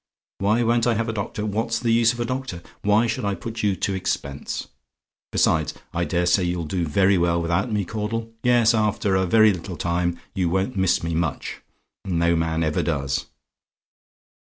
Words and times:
"WHY 0.39 0.63
WON'T 0.63 0.87
I 0.87 0.95
HAVE 0.95 1.09
A 1.09 1.13
DOCTOR? 1.13 1.45
"What's 1.45 1.79
the 1.79 1.91
use 1.93 2.11
of 2.11 2.19
a 2.19 2.25
doctor? 2.25 2.63
Why 2.81 3.05
should 3.05 3.23
I 3.23 3.35
put 3.35 3.61
you 3.61 3.75
to 3.75 3.93
expense? 3.93 4.67
Besides, 5.31 5.75
I 5.93 6.05
dare 6.05 6.25
say 6.25 6.41
you'll 6.43 6.65
do 6.65 6.87
very 6.87 7.19
well 7.19 7.39
without 7.39 7.71
me, 7.71 7.85
Caudle: 7.85 8.31
yes, 8.41 8.73
after 8.73 9.13
a 9.15 9.27
very 9.27 9.53
little 9.53 9.77
time 9.77 10.17
you 10.33 10.49
won't 10.49 10.75
miss 10.75 11.03
me 11.03 11.13
much 11.13 11.61
no 12.03 12.35
man 12.35 12.63
ever 12.63 12.81
does. 12.81 13.27